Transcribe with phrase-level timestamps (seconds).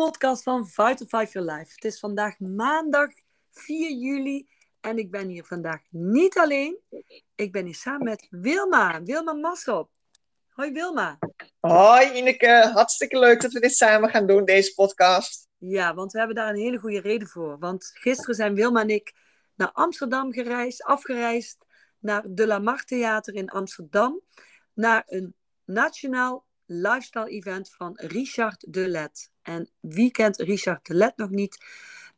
[0.00, 1.72] Podcast van Vital 5 Your Life.
[1.74, 3.08] Het is vandaag maandag
[3.50, 4.48] 4 juli
[4.80, 6.78] en ik ben hier vandaag niet alleen.
[7.34, 9.90] Ik ben hier samen met Wilma, Wilma Massop.
[10.48, 11.18] Hoi Wilma.
[11.60, 15.48] Hoi Ineke, hartstikke leuk dat we dit samen gaan doen, deze podcast.
[15.58, 17.58] Ja, want we hebben daar een hele goede reden voor.
[17.58, 19.12] Want gisteren zijn Wilma en ik
[19.54, 21.66] naar Amsterdam gereisd, afgereisd,
[21.98, 24.20] naar de Lamar Theater in Amsterdam,
[24.74, 29.30] naar een nationaal lifestyle event van Richard de Let.
[29.42, 31.64] En wie kent Richard de Let nog niet?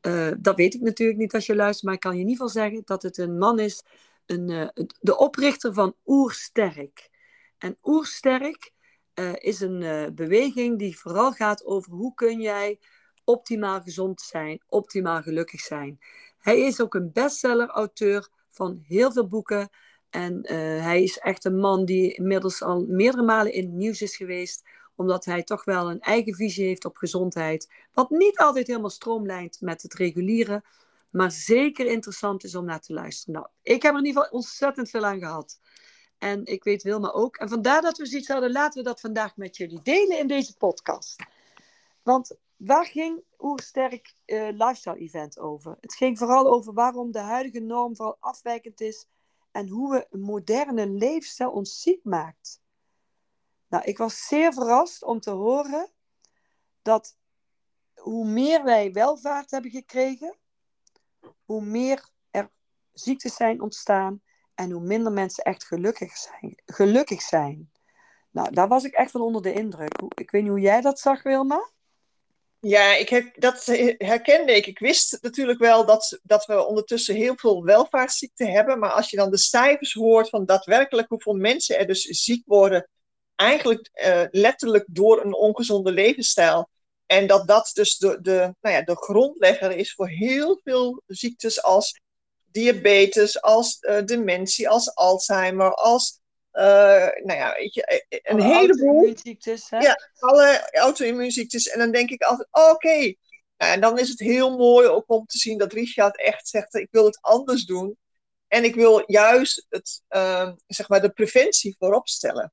[0.06, 2.46] Uh, dat weet ik natuurlijk niet als je luistert, maar ik kan je in ieder
[2.46, 3.84] geval zeggen dat het een man is,
[4.26, 4.68] een, uh,
[5.00, 7.10] de oprichter van Oersterk.
[7.58, 8.72] En Oersterk
[9.14, 12.78] uh, is een beweging die vooral gaat over hoe kun jij
[13.24, 15.98] optimaal gezond zijn, optimaal gelukkig zijn.
[16.38, 19.70] Hij is ook een bestseller, auteur van heel veel boeken.
[20.12, 20.48] En uh,
[20.82, 24.62] hij is echt een man die inmiddels al meerdere malen in het nieuws is geweest.
[24.96, 27.72] Omdat hij toch wel een eigen visie heeft op gezondheid.
[27.92, 30.64] Wat niet altijd helemaal stroomlijnt met het reguliere.
[31.10, 33.34] Maar zeker interessant is om naar te luisteren.
[33.34, 35.60] Nou, ik heb er in ieder geval ontzettend veel aan gehad.
[36.18, 37.36] En ik weet Wilma ook.
[37.36, 40.56] En vandaar dat we zoiets hadden, laten we dat vandaag met jullie delen in deze
[40.56, 41.24] podcast.
[42.02, 45.76] Want waar ging Oersterk uh, Lifestyle Event over?
[45.80, 49.06] Het ging vooral over waarom de huidige norm vooral afwijkend is
[49.52, 52.60] en hoe we een moderne leefstijl ons ziek maakt.
[53.68, 55.90] Nou, ik was zeer verrast om te horen
[56.82, 57.16] dat
[57.94, 60.36] hoe meer wij welvaart hebben gekregen,
[61.44, 62.50] hoe meer er
[62.92, 64.22] ziektes zijn ontstaan
[64.54, 66.62] en hoe minder mensen echt gelukkig zijn.
[66.66, 67.72] Gelukkig zijn.
[68.30, 70.02] Nou, daar was ik echt van onder de indruk.
[70.14, 71.70] Ik weet niet hoe jij dat zag, Wilma.
[72.64, 73.66] Ja, ik heb, dat
[73.98, 74.66] herkende ik.
[74.66, 78.78] Ik wist natuurlijk wel dat, dat we ondertussen heel veel welvaartsziekten hebben.
[78.78, 82.88] Maar als je dan de cijfers hoort van daadwerkelijk hoeveel mensen er dus ziek worden,
[83.34, 86.68] eigenlijk uh, letterlijk door een ongezonde levensstijl.
[87.06, 91.62] En dat dat dus de, de, nou ja, de grondlegger is voor heel veel ziektes
[91.62, 92.00] als
[92.44, 96.20] diabetes, als uh, dementie, als Alzheimer, als
[96.52, 99.14] nou ja, weet je, eh, een alle heleboel.
[99.68, 99.78] Hè?
[99.78, 101.68] Ja, alle auto-immuunziektes.
[101.68, 102.70] En dan denk ik altijd, oké.
[102.70, 103.18] Okay.
[103.56, 106.74] Nou, en dan is het heel mooi ook om te zien dat Richard echt zegt,
[106.74, 107.96] ik wil het anders doen.
[108.48, 112.52] En ik wil juist het, uh, zeg maar de preventie voorop stellen.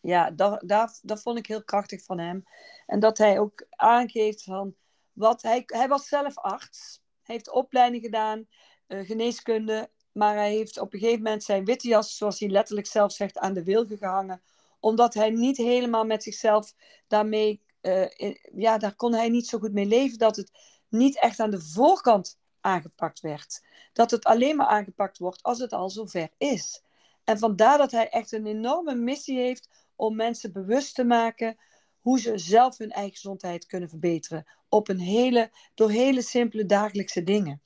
[0.00, 2.42] Ja, dat, dat, dat vond ik heel krachtig van hem.
[2.86, 4.74] En dat hij ook aangeeft van,
[5.12, 7.02] wat hij, hij was zelf arts.
[7.22, 8.46] Hij heeft opleiding gedaan,
[8.88, 9.90] uh, geneeskunde.
[10.12, 13.38] Maar hij heeft op een gegeven moment zijn witte jas, zoals hij letterlijk zelf zegt,
[13.38, 14.42] aan de wilgen gehangen.
[14.80, 16.74] Omdat hij niet helemaal met zichzelf
[17.06, 20.18] daarmee, uh, ja, daar kon hij niet zo goed mee leven.
[20.18, 20.50] Dat het
[20.88, 23.64] niet echt aan de voorkant aangepakt werd.
[23.92, 26.82] Dat het alleen maar aangepakt wordt als het al zover is.
[27.24, 31.56] En vandaar dat hij echt een enorme missie heeft om mensen bewust te maken
[32.00, 34.46] hoe ze zelf hun eigen gezondheid kunnen verbeteren.
[34.68, 37.62] Op een hele, door hele simpele dagelijkse dingen.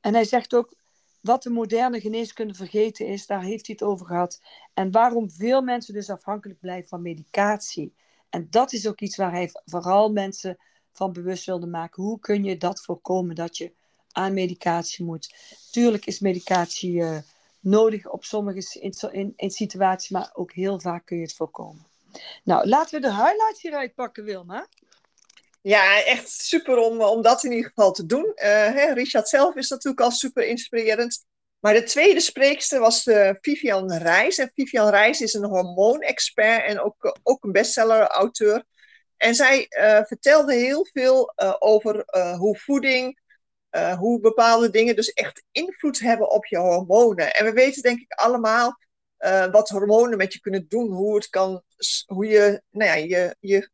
[0.00, 0.74] En hij zegt ook,
[1.24, 4.40] wat de moderne geneeskunde vergeten is, daar heeft hij het over gehad.
[4.74, 7.94] En waarom veel mensen dus afhankelijk blijven van medicatie.
[8.30, 10.58] En dat is ook iets waar hij vooral mensen
[10.92, 12.02] van bewust wilde maken.
[12.02, 13.72] Hoe kun je dat voorkomen dat je
[14.12, 15.34] aan medicatie moet?
[15.70, 17.18] Tuurlijk is medicatie uh,
[17.60, 21.86] nodig op sommige in, in, in, situaties, maar ook heel vaak kun je het voorkomen.
[22.44, 24.66] Nou, laten we de highlights hieruit pakken, Wilma.
[25.64, 28.24] Ja, echt super om, om dat in ieder geval te doen.
[28.24, 31.24] Uh, hè, Richard zelf is natuurlijk al super inspirerend.
[31.60, 34.38] Maar de tweede spreekster was uh, Vivian Reis.
[34.38, 38.64] En Vivian Reis is een hormoonexpert en ook, ook een bestseller-auteur.
[39.16, 39.66] En zij
[40.06, 42.04] vertelde heel veel over
[42.38, 43.20] hoe voeding,
[43.98, 47.34] hoe bepaalde dingen dus echt invloed hebben op je hormonen.
[47.34, 48.78] En we weten denk ik allemaal
[49.50, 50.92] wat hormonen met je kunnen doen.
[50.92, 51.62] Hoe, het kan,
[52.06, 53.70] hoe je, nou ja, je, je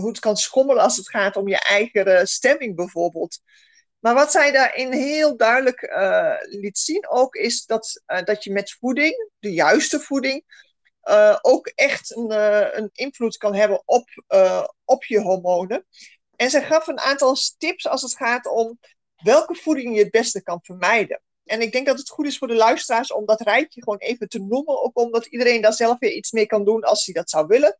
[0.00, 3.40] hoe het kan schommelen als het gaat om je eigen stemming bijvoorbeeld.
[3.98, 8.52] Maar wat zij daarin heel duidelijk uh, liet zien ook, is dat, uh, dat je
[8.52, 10.62] met voeding, de juiste voeding,
[11.40, 12.30] ook echt een,
[12.76, 14.08] een, invloed kan hebben op,
[14.84, 15.86] op je hormonen.
[16.36, 18.78] En zij gaf een aantal tips als het gaat om
[19.22, 21.22] welke voeding je het beste kan vermijden.
[21.44, 24.28] En ik denk dat het goed is voor de luisteraars om dat rijtje gewoon even
[24.28, 27.30] te noemen, ook omdat iedereen daar zelf weer iets mee kan doen als hij dat
[27.30, 27.78] zou willen.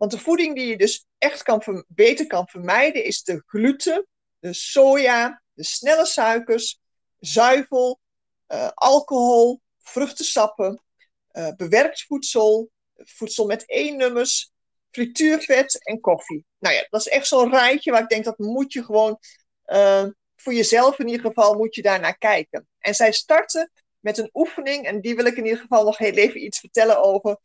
[0.00, 4.06] Want de voeding die je dus echt kan beter kan vermijden is de gluten,
[4.38, 6.80] de soja, de snelle suikers,
[7.18, 8.00] zuivel,
[8.48, 10.82] uh, alcohol, vruchtensappen,
[11.32, 14.52] uh, bewerkt voedsel, voedsel met E-nummers,
[14.90, 16.44] frituurvet en koffie.
[16.58, 19.18] Nou ja, dat is echt zo'n rijtje waar ik denk dat moet je gewoon
[19.66, 20.06] uh,
[20.36, 22.68] voor jezelf in ieder geval moet je daar naar kijken.
[22.78, 26.12] En zij starten met een oefening en die wil ik in ieder geval nog heel
[26.12, 27.38] even iets vertellen over.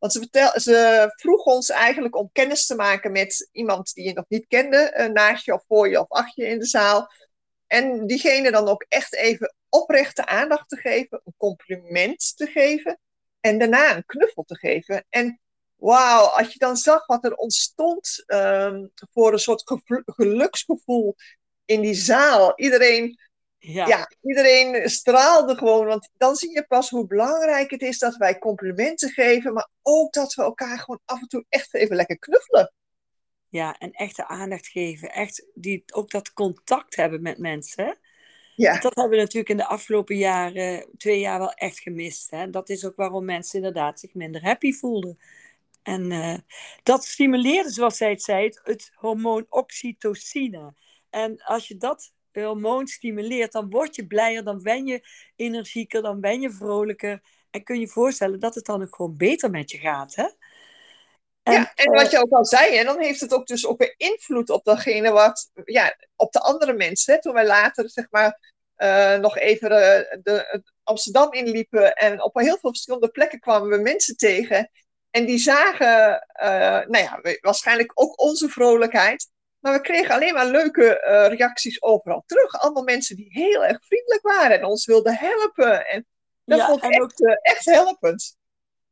[0.00, 4.12] Want ze, vertel, ze vroeg ons eigenlijk om kennis te maken met iemand die je
[4.12, 7.10] nog niet kende, uh, naast je of voor je of achter je in de zaal.
[7.66, 13.00] En diegene dan ook echt even oprechte aandacht te geven, een compliment te geven
[13.40, 15.04] en daarna een knuffel te geven.
[15.08, 15.40] En
[15.76, 19.62] wauw, als je dan zag wat er ontstond um, voor een soort
[20.04, 21.16] geluksgevoel
[21.64, 22.52] in die zaal.
[22.56, 23.18] Iedereen,
[23.60, 23.86] ja.
[23.86, 24.10] ja.
[24.22, 29.10] iedereen straalde gewoon, want dan zie je pas hoe belangrijk het is dat wij complimenten
[29.10, 32.72] geven, maar ook dat we elkaar gewoon af en toe echt even lekker knuffelen.
[33.48, 35.12] Ja, en echte aandacht geven.
[35.12, 37.98] Echt die, ook dat contact hebben met mensen.
[38.56, 38.80] Ja.
[38.80, 42.30] Dat hebben we natuurlijk in de afgelopen jaren, twee jaar wel echt gemist.
[42.30, 42.50] Hè?
[42.50, 45.18] Dat is ook waarom mensen inderdaad zich minder happy voelden.
[45.82, 46.36] En uh,
[46.82, 50.74] dat stimuleerde, zoals zij het zei, het, het, hormoon oxytocine.
[51.10, 55.00] En als je dat hormoon stimuleert, dan word je blijer, dan ben je
[55.36, 57.22] energieker, dan ben je vrolijker.
[57.50, 60.14] En kun je je voorstellen dat het dan ook gewoon beter met je gaat.
[60.14, 60.28] Hè?
[61.42, 63.78] En, ja, en wat je ook al zei, en dan heeft het ook dus ook
[63.78, 67.14] weer invloed op datgene wat, ja, op de andere mensen.
[67.14, 67.20] Hè?
[67.20, 68.38] Toen wij later, zeg maar,
[68.76, 73.76] uh, nog even uh, de, Amsterdam inliepen en op heel veel verschillende plekken kwamen we
[73.76, 74.70] mensen tegen.
[75.10, 79.28] En die zagen, uh, nou ja, waarschijnlijk ook onze vrolijkheid.
[79.60, 80.88] Maar we kregen alleen maar leuke
[81.36, 82.60] reacties overal terug.
[82.60, 85.86] Allemaal mensen die heel erg vriendelijk waren en ons wilden helpen.
[85.86, 86.06] En
[86.44, 88.38] dat ja, vond ik echt, echt helpend.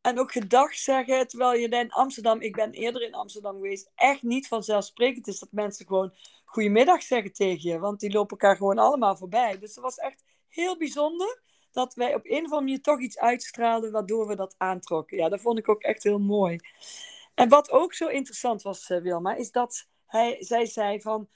[0.01, 4.23] En ook gedag zeggen, terwijl je in Amsterdam, ik ben eerder in Amsterdam geweest, echt
[4.23, 7.79] niet vanzelfsprekend is dat mensen gewoon goedemiddag zeggen tegen je.
[7.79, 9.59] Want die lopen elkaar gewoon allemaal voorbij.
[9.59, 11.43] Dus het was echt heel bijzonder
[11.73, 15.17] dat wij op een of andere manier toch iets uitstraalden waardoor we dat aantrokken.
[15.17, 16.59] Ja, dat vond ik ook echt heel mooi.
[17.35, 21.29] En wat ook zo interessant was, uh, Wilma, is dat hij, zij zei van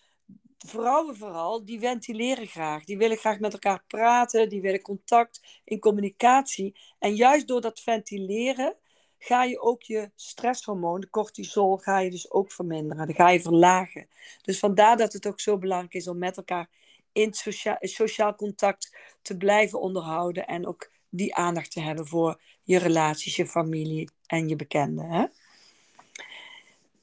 [0.58, 2.84] vrouwen vooral, die ventileren graag.
[2.84, 6.76] Die willen graag met elkaar praten, die willen contact in communicatie.
[6.98, 8.76] En juist door dat ventileren
[9.19, 13.06] ga je ook je stresshormoon, de cortisol, ga je dus ook verminderen.
[13.06, 14.08] Dan ga je verlagen.
[14.42, 16.69] Dus vandaar dat het ook zo belangrijk is om met elkaar
[17.12, 17.34] in
[17.80, 20.46] sociaal, contact te blijven onderhouden.
[20.46, 25.10] En ook die aandacht te hebben voor je relaties, je familie en je bekenden.
[25.10, 25.26] Hè?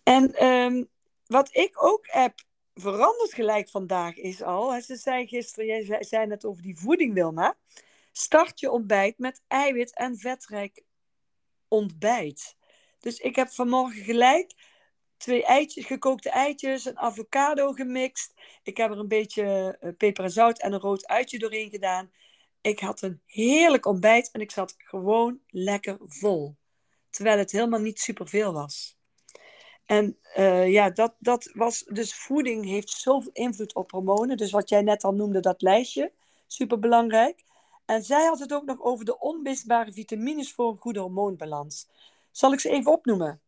[0.03, 0.89] En um,
[1.29, 2.33] wat ik ook heb
[2.73, 4.81] veranderd gelijk vandaag is al.
[4.81, 7.57] Ze zei gisteren, jij zei net over die voeding, Wilma.
[8.11, 10.83] Start je ontbijt met eiwit en vetrijk
[11.67, 12.55] ontbijt.
[12.99, 14.53] Dus ik heb vanmorgen gelijk
[15.17, 18.33] twee eitjes, gekookte eitjes, een avocado gemixt.
[18.63, 22.11] Ik heb er een beetje uh, peper en zout en een rood uitje doorheen gedaan.
[22.61, 26.55] Ik had een heerlijk ontbijt en ik zat gewoon lekker vol.
[27.09, 28.98] Terwijl het helemaal niet superveel was.
[29.89, 31.83] En uh, ja, dat, dat was.
[31.83, 34.37] Dus voeding heeft zoveel invloed op hormonen.
[34.37, 36.11] Dus wat jij net al noemde, dat lijstje,
[36.47, 37.43] super belangrijk.
[37.85, 41.87] En zij had het ook nog over de onmisbare vitamines voor een goede hormoonbalans.
[42.31, 43.41] Zal ik ze even opnoemen?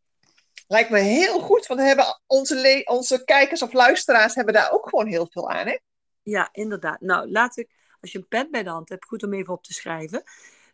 [0.67, 5.07] Lijkt me heel goed, want hebben onze, onze kijkers of luisteraars hebben daar ook gewoon
[5.07, 5.77] heel veel aan, hè?
[6.24, 7.01] Ja, inderdaad.
[7.01, 7.69] Nou, laat ik,
[8.00, 10.24] als je een pen bij de hand hebt, goed om even op te schrijven.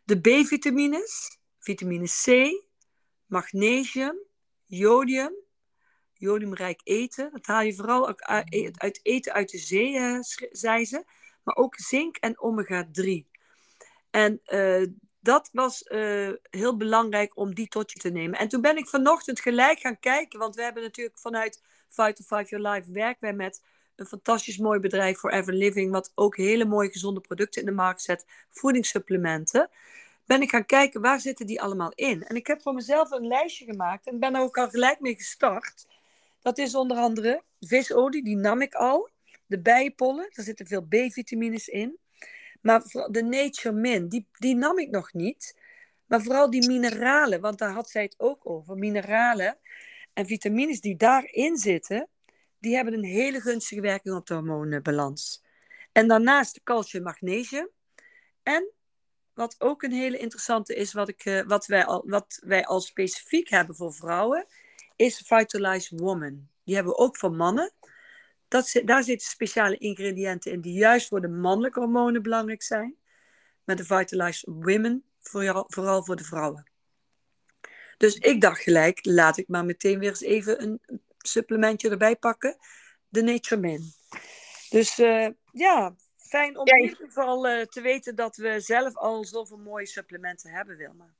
[0.03, 2.49] De B-vitamines, vitamine C,
[3.25, 4.17] magnesium,
[4.65, 5.45] jodium,
[6.19, 7.29] jodiumrijk eten.
[7.31, 10.19] Dat haal je vooral uit eten uit de zee, uh,
[10.51, 11.03] zei ze.
[11.43, 13.37] Maar ook zink en omega-3.
[14.09, 14.87] En uh,
[15.19, 18.39] dat was uh, heel belangrijk om die tot je te nemen.
[18.39, 22.37] En toen ben ik vanochtend gelijk gaan kijken, want we hebben natuurlijk vanuit Fight to
[22.37, 23.63] Five Your Life werken wij met
[23.95, 28.01] een fantastisch mooi bedrijf Forever Living, wat ook hele mooie gezonde producten in de markt
[28.01, 29.69] zet, voedingssupplementen.
[30.25, 32.23] Ben ik gaan kijken waar zitten die allemaal in.
[32.23, 35.15] En ik heb voor mezelf een lijstje gemaakt en ben er ook al gelijk mee
[35.15, 35.87] gestart.
[36.47, 39.09] Dat is onder andere visolie, die nam ik al.
[39.45, 41.99] De bijenpollen, daar zitten veel B-vitamines in.
[42.61, 45.61] Maar de Nature Min, die, die nam ik nog niet.
[46.05, 48.75] Maar vooral die mineralen, want daar had zij het ook over.
[48.75, 49.57] Mineralen
[50.13, 52.07] en vitamines die daarin zitten,
[52.59, 55.43] die hebben een hele gunstige werking op de hormoonbalans.
[55.91, 57.69] En daarnaast calcium magnesium.
[58.43, 58.71] En
[59.33, 62.81] wat ook een hele interessante is, wat, ik, eh, wat, wij al, wat wij al
[62.81, 64.45] specifiek hebben voor vrouwen,
[64.97, 66.49] is Vitalize Woman.
[66.63, 67.73] Die hebben we ook voor mannen.
[68.47, 72.95] Dat, daar zitten speciale ingrediënten in die juist voor de mannelijke hormonen belangrijk zijn.
[73.63, 76.71] Met de Vitalize Women, vooral, vooral voor de vrouwen.
[77.97, 80.81] Dus ik dacht gelijk, laat ik maar meteen weer eens even een
[81.17, 82.57] supplementje erbij pakken.
[83.07, 83.93] De Nature Min.
[84.69, 89.23] Dus uh, ja, fijn om in ieder geval uh, te weten dat we zelf al
[89.23, 91.13] zoveel mooie supplementen hebben, Wilma.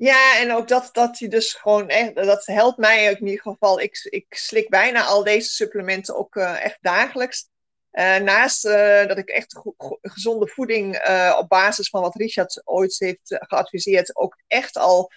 [0.00, 3.80] Ja, en ook dat, dat je dus gewoon echt, dat helpt mij in ieder geval.
[3.80, 7.48] Ik, ik slik bijna al deze supplementen ook uh, echt dagelijks.
[7.92, 9.60] Uh, naast uh, dat ik echt
[10.00, 10.96] gezonde voeding
[11.38, 15.10] op basis van wat Richard ooit heeft geadviseerd, ook echt al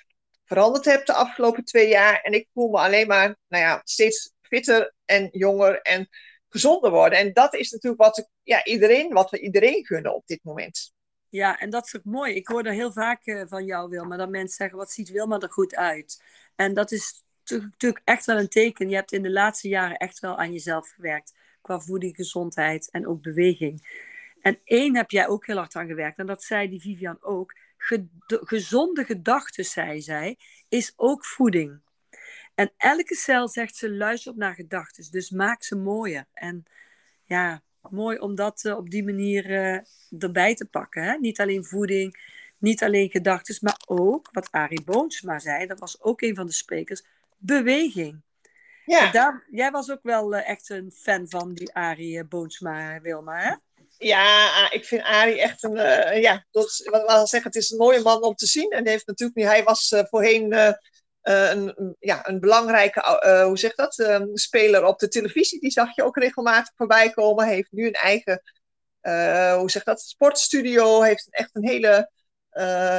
[0.45, 2.21] veranderd heb de afgelopen twee jaar.
[2.21, 6.09] En ik voel me alleen maar, nou ja, steeds fitter en jonger en
[6.49, 7.19] gezonder worden.
[7.19, 10.92] En dat is natuurlijk wat, ja, iedereen, wat we iedereen gunnen op dit moment.
[11.33, 12.33] Ja, en dat is ook mooi.
[12.33, 15.39] Ik hoor er heel vaak uh, van jou, Wilma, dat mensen zeggen, wat ziet Wilma
[15.39, 16.23] er goed uit?
[16.55, 18.89] En dat is natuurlijk echt wel een teken.
[18.89, 21.33] Je hebt in de laatste jaren echt wel aan jezelf gewerkt.
[21.61, 24.01] Qua voeding, gezondheid en ook beweging.
[24.41, 26.17] En één heb jij ook heel hard aan gewerkt.
[26.17, 27.53] En dat zei die Vivian ook.
[28.27, 30.37] gezonde gedachten, zei zij,
[30.69, 31.81] is ook voeding.
[32.55, 35.11] En elke cel zegt ze, luister op naar gedachten.
[35.11, 36.25] Dus maak ze mooier.
[36.33, 36.63] En
[37.23, 39.79] ja, mooi om dat uh, op die manier uh,
[40.19, 41.03] erbij te pakken.
[41.03, 41.17] Hè?
[41.17, 46.21] Niet alleen voeding, niet alleen gedachten, maar ook, wat Arie Boonsma zei, dat was ook
[46.21, 47.03] een van de sprekers,
[47.37, 48.21] beweging.
[48.85, 49.11] Ja.
[49.11, 53.55] Daar, jij was ook wel uh, echt een fan van die Arie Boonsma, Wilma, hè?
[53.97, 55.75] Ja, ik vind Arie echt een,
[56.21, 58.69] ja, dat, wat ik zeggen, het is een mooie man om te zien.
[58.69, 60.75] En heeft natuurlijk nu, hij was voorheen
[61.23, 65.59] een, ja, een belangrijke, uh, hoe zeg dat, um, speler op de televisie.
[65.59, 67.47] Die zag je ook regelmatig voorbij komen.
[67.47, 68.41] Heeft nu een eigen,
[69.01, 71.01] uh, hoe zeg dat, sportstudio.
[71.01, 72.11] Heeft echt een hele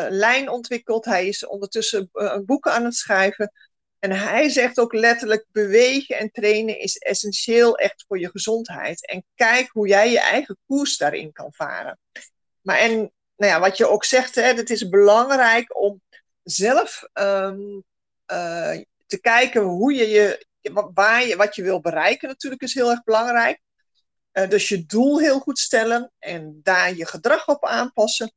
[0.08, 1.04] lijn ontwikkeld.
[1.04, 2.10] Hij is ondertussen
[2.44, 3.52] boeken aan het schrijven.
[3.98, 9.06] En hij zegt ook letterlijk: bewegen en trainen is essentieel echt voor je gezondheid.
[9.06, 11.98] En kijk hoe jij je eigen koers daarin kan varen.
[12.60, 16.00] Maar en nou ja, wat je ook zegt, hè, het is belangrijk om
[16.42, 17.84] zelf um,
[18.32, 20.46] uh, te kijken hoe je je,
[20.94, 23.60] waar je, wat je wil bereiken natuurlijk is heel erg belangrijk.
[24.32, 28.32] Uh, dus je doel heel goed stellen en daar je gedrag op aanpassen.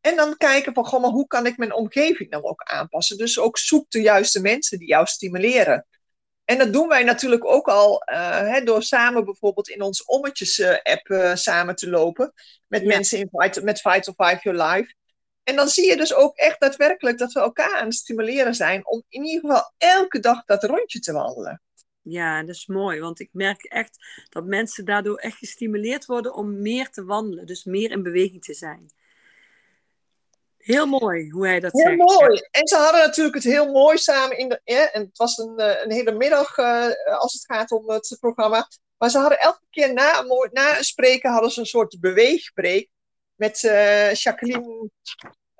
[0.00, 3.16] En dan kijken van, goh, maar hoe kan ik mijn omgeving dan ook aanpassen?
[3.16, 5.86] Dus ook zoek de juiste mensen die jou stimuleren.
[6.44, 11.08] En dat doen wij natuurlijk ook al uh, hè, door samen bijvoorbeeld in ons ommetjes-app
[11.08, 12.32] uh, samen te lopen.
[12.66, 12.86] Met ja.
[12.86, 14.94] mensen in Fight, met Fight or Five Your Life.
[15.44, 18.86] En dan zie je dus ook echt daadwerkelijk dat we elkaar aan het stimuleren zijn
[18.86, 21.62] om in ieder geval elke dag dat rondje te wandelen.
[22.02, 26.62] Ja, dat is mooi, want ik merk echt dat mensen daardoor echt gestimuleerd worden om
[26.62, 28.92] meer te wandelen, dus meer in beweging te zijn.
[30.58, 31.96] Heel mooi hoe hij dat heel zegt.
[31.96, 32.40] Heel mooi.
[32.50, 34.60] En ze hadden natuurlijk het heel mooi samen in de.
[34.64, 38.16] Ja, en het was een, eh, een hele middag uh, als het gaat om het
[38.20, 38.68] programma.
[38.98, 42.88] Maar ze hadden elke keer na, na een spreken hadden ze een soort beweegbreek
[43.42, 44.90] met uh, Jacqueline,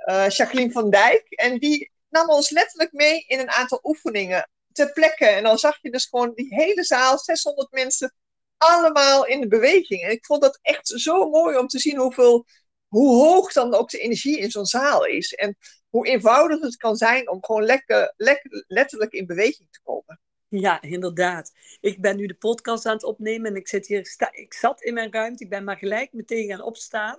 [0.07, 1.25] uh, Jacqueline van Dijk.
[1.29, 5.27] En die nam ons letterlijk mee in een aantal oefeningen ter plekke.
[5.27, 8.15] En dan zag je dus gewoon die hele zaal, 600 mensen,
[8.57, 10.03] allemaal in de beweging.
[10.03, 12.47] En ik vond dat echt zo mooi om te zien hoeveel,
[12.89, 15.35] hoe hoog dan ook de energie in zo'n zaal is.
[15.35, 15.57] En
[15.89, 20.21] hoe eenvoudig het kan zijn om gewoon lekker, lekker letterlijk in beweging te komen.
[20.49, 21.53] Ja, inderdaad.
[21.81, 24.95] Ik ben nu de podcast aan het opnemen en ik zit hier, ik zat in
[24.95, 27.19] mijn ruimte, ik ben maar gelijk meteen gaan opstaan.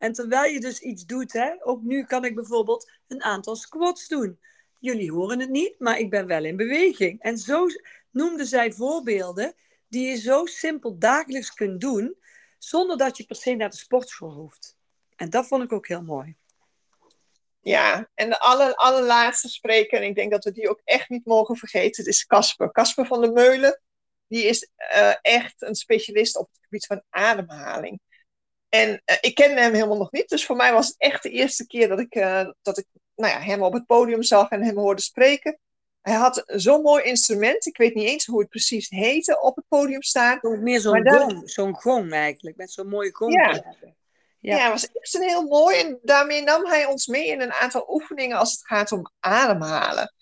[0.00, 4.08] En terwijl je dus iets doet, hè, ook nu kan ik bijvoorbeeld een aantal squats
[4.08, 4.40] doen.
[4.78, 7.22] Jullie horen het niet, maar ik ben wel in beweging.
[7.22, 7.66] En zo
[8.10, 9.54] noemden zij voorbeelden
[9.88, 12.16] die je zo simpel dagelijks kunt doen,
[12.58, 14.76] zonder dat je per se naar de sportschool hoeft.
[15.16, 16.36] En dat vond ik ook heel mooi.
[17.60, 21.26] Ja, en de aller, allerlaatste spreker, en ik denk dat we die ook echt niet
[21.26, 22.72] mogen vergeten, is Casper.
[22.72, 23.80] Casper van der Meulen,
[24.26, 28.00] die is uh, echt een specialist op het gebied van ademhaling.
[28.70, 30.28] En uh, ik kende hem helemaal nog niet.
[30.28, 33.32] Dus voor mij was het echt de eerste keer dat ik, uh, dat ik nou
[33.32, 35.58] ja, hem op het podium zag en hem hoorde spreken.
[36.00, 37.66] Hij had zo'n mooi instrument.
[37.66, 40.38] Ik weet niet eens hoe het precies heette op het podium staan.
[40.42, 42.56] Meer zo'n gong, zo'n gong eigenlijk.
[42.56, 43.32] Met zo'n mooie gong.
[43.32, 43.74] Ja.
[44.40, 44.56] Ja.
[44.56, 45.78] ja, het was echt een heel mooi.
[45.78, 50.14] En daarmee nam hij ons mee in een aantal oefeningen als het gaat om ademhalen.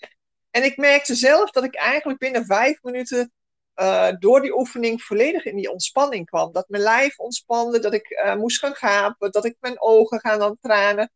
[0.51, 3.33] En ik merkte zelf dat ik eigenlijk binnen vijf minuten
[3.81, 6.53] uh, door die oefening volledig in die ontspanning kwam.
[6.53, 10.43] Dat mijn lijf ontspande, dat ik uh, moest gaan gapen, dat ik mijn ogen gaan
[10.43, 11.11] aan tranen.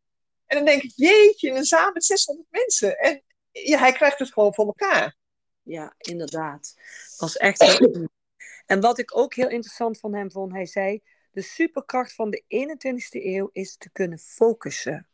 [0.45, 2.97] En dan denk ik, jeetje, een zaal met 600 mensen.
[2.99, 5.15] En ja, hij krijgt het gewoon voor elkaar.
[5.61, 6.75] Ja, inderdaad.
[7.17, 7.79] was echt.
[8.65, 11.01] En wat ik ook heel interessant van hem vond, hij zei...
[11.31, 15.07] De superkracht van de 21ste eeuw is te kunnen focussen.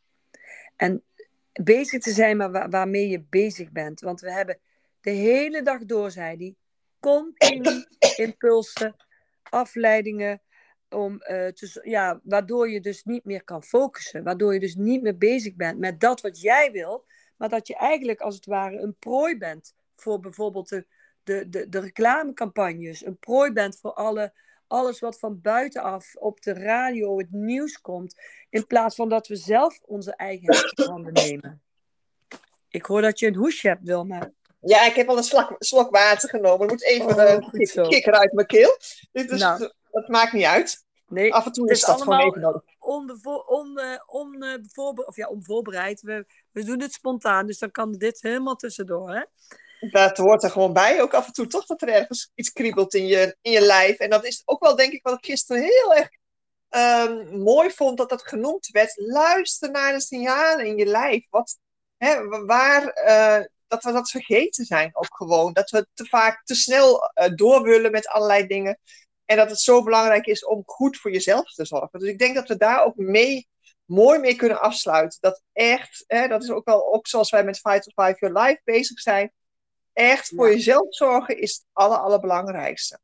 [0.76, 1.04] En
[1.52, 4.00] bezig te zijn met waarmee je bezig bent.
[4.00, 4.58] Want we hebben
[5.00, 6.54] de hele dag door, zei hij,
[7.00, 8.96] continu impulsen,
[9.42, 10.42] afleidingen,
[10.90, 14.24] om, te, ja, waardoor je dus niet meer kan focussen.
[14.24, 17.04] Waardoor je dus niet meer bezig bent met dat wat jij wil,
[17.36, 20.86] maar dat je eigenlijk als het ware een prooi bent voor bijvoorbeeld de,
[21.22, 24.32] de, de, de reclamecampagnes, een prooi bent voor alle,
[24.66, 28.14] alles wat van buitenaf op de radio, het nieuws komt,
[28.50, 31.62] in plaats van dat we zelf onze eigen handen nemen.
[32.68, 34.32] Ik hoor dat je een hoesje hebt, Wilma.
[34.60, 36.66] Ja, ik heb al een slok, slok water genomen.
[36.66, 37.16] Ik moet even oh,
[37.52, 38.78] een kikker uit mijn keel.
[39.12, 39.70] Dit is, nou.
[39.90, 40.84] Dat maakt niet uit.
[41.08, 42.62] Nee, Af en toe is, dat gewoon even nodig.
[42.78, 46.00] Onvoorbereid, of ja, onvoorbereid.
[46.00, 49.10] We, we doen het spontaan, dus dan kan dit helemaal tussendoor.
[49.10, 49.22] Hè?
[49.90, 52.94] Dat hoort er gewoon bij, ook af en toe toch dat er ergens iets kriebelt
[52.94, 53.98] in je, in je lijf.
[53.98, 56.08] En dat is ook wel, denk ik, wat ik gisteren heel erg
[56.70, 58.92] um, mooi vond dat dat genoemd werd.
[58.96, 61.26] Luister naar de signalen in je lijf.
[61.30, 61.58] Wat,
[61.96, 65.52] hè, waar, uh, dat we dat vergeten zijn ook gewoon.
[65.52, 68.78] Dat we te vaak te snel uh, door willen met allerlei dingen.
[69.24, 71.98] En dat het zo belangrijk is om goed voor jezelf te zorgen.
[71.98, 73.48] Dus ik denk dat we daar ook mee,
[73.84, 75.18] mooi mee kunnen afsluiten.
[75.20, 78.38] Dat echt, hè, dat is ook wel ook zoals wij met Fight to Five Your
[78.38, 79.32] Life bezig zijn.
[79.92, 83.00] Echt voor jezelf zorgen is het aller, allerbelangrijkste.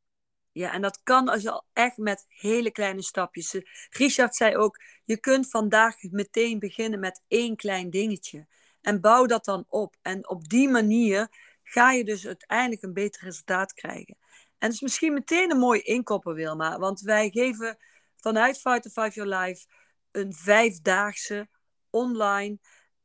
[0.53, 3.61] Ja, en dat kan als je al echt met hele kleine stapjes.
[3.91, 8.47] Richard zei ook, je kunt vandaag meteen beginnen met één klein dingetje.
[8.87, 9.97] En bouw dat dan op.
[10.03, 11.29] En op die manier
[11.63, 14.17] ga je dus uiteindelijk een beter resultaat krijgen.
[14.59, 16.79] En het is misschien meteen een mooi inkoppen, Wilma.
[16.79, 17.77] Want wij geven
[18.17, 19.67] vanuit Fight to Five Your Life
[20.11, 21.49] een vijfdaagse
[21.91, 22.59] online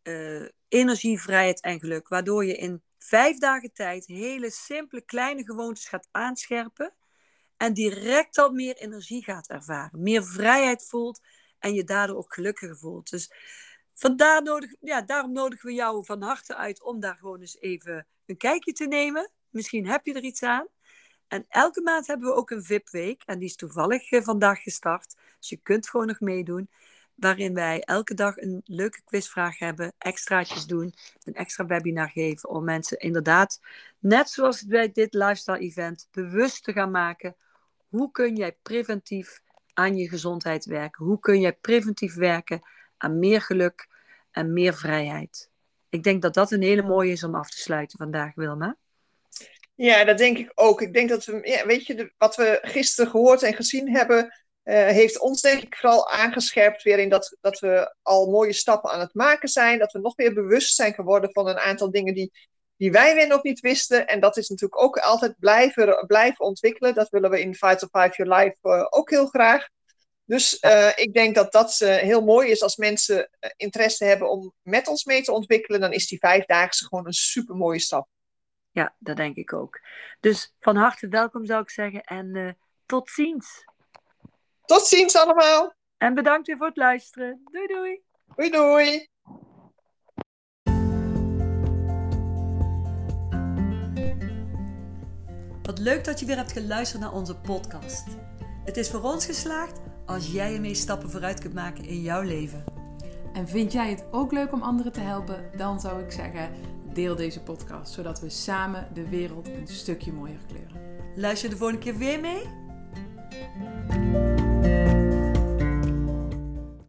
[0.04, 2.08] uh, energie, vrijheid en geluk.
[2.08, 6.94] Waardoor je in vijf dagen tijd hele simpele kleine gewoontes gaat aanscherpen.
[7.58, 10.02] En direct al meer energie gaat ervaren.
[10.02, 11.20] Meer vrijheid voelt
[11.60, 13.10] en je daardoor ook gelukkiger voelt.
[13.10, 13.32] Dus
[14.02, 18.08] vandaar nodig, ja, daarom nodigen we jou van harte uit om daar gewoon eens even
[18.26, 19.32] een kijkje te nemen.
[19.50, 20.68] Misschien heb je er iets aan.
[21.28, 23.24] En elke maand hebben we ook een VIP-week.
[23.26, 25.16] En die is toevallig eh, vandaag gestart.
[25.40, 26.70] Dus je kunt gewoon nog meedoen.
[27.16, 29.94] Waarin wij elke dag een leuke quizvraag hebben.
[29.98, 30.94] Extraatjes doen.
[31.24, 32.50] Een extra webinar geven.
[32.50, 33.60] Om mensen inderdaad,
[34.00, 37.36] net zoals bij dit lifestyle event, bewust te gaan maken.
[37.90, 39.42] Hoe kun jij preventief
[39.74, 41.06] aan je gezondheid werken?
[41.06, 42.62] Hoe kun jij preventief werken
[42.98, 43.90] aan meer geluk
[44.32, 45.50] en meer vrijheid?
[45.90, 48.78] Ik denk dat dat een hele mooie is om af te sluiten vandaag, Wilma.
[49.76, 50.82] Ja, dat denk ik ook.
[50.82, 54.88] Ik denk dat we, ja, weet je, wat we gisteren gehoord en gezien hebben, uh,
[54.88, 59.00] heeft ons denk ik vooral aangescherpt weer in dat, dat we al mooie stappen aan
[59.00, 59.80] het maken zijn.
[59.80, 62.32] Dat we nog meer bewust zijn geworden van een aantal dingen die,
[62.78, 64.08] die wij weer nog niet wisten.
[64.08, 66.94] En dat is natuurlijk ook altijd blijven, blijven ontwikkelen.
[66.94, 69.68] Dat willen we in Fight to Five Your Life uh, ook heel graag.
[70.32, 74.88] Dus uh, ik denk dat dat heel mooi is als mensen interesse hebben om met
[74.88, 75.80] ons mee te ontwikkelen.
[75.80, 78.08] Dan is die vijfdaagse gewoon een super mooie stap.
[78.70, 79.80] Ja, dat denk ik ook.
[80.20, 82.52] Dus van harte welkom zou ik zeggen en uh,
[82.86, 83.66] tot ziens.
[84.66, 85.76] Tot ziens allemaal.
[85.98, 87.42] En bedankt weer voor het luisteren.
[87.52, 88.02] Doei doei.
[88.36, 89.08] Doei doei.
[95.62, 98.08] Wat leuk dat je weer hebt geluisterd naar onze podcast.
[98.64, 102.64] Het is voor ons geslaagd als jij ermee stappen vooruit kunt maken in jouw leven.
[103.34, 105.44] En vind jij het ook leuk om anderen te helpen?
[105.58, 106.50] Dan zou ik zeggen
[106.94, 110.82] deel deze podcast, zodat we samen de wereld een stukje mooier kleuren.
[111.16, 112.42] Luister de volgende keer weer mee?